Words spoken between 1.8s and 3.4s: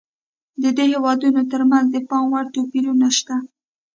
د پاموړ توپیرونه شته.